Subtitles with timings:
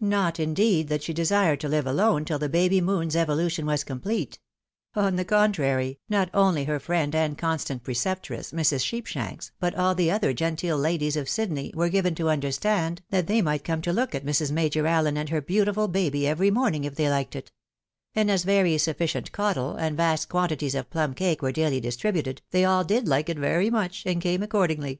[0.00, 2.36] Not, indeed, that she desired to hve alone tiU.
[2.36, 4.40] the baby moon's evolution was complete—
[4.96, 8.84] on the contrary, not only her friend and constant preceptress, Mrs.
[8.84, 13.40] Sheepshanks, but all the other genteel ladies of Sydney, were given to understand that they
[13.40, 14.50] might come to look at Mrs.
[14.50, 17.52] Major AUen and her beautiful baby every morning if they liked it;
[18.16, 22.66] and as very sufficient caudle, and vast quantities of plum cake were daily distributed, they
[22.66, 24.98] aU did like it very much, and came ac cordingly.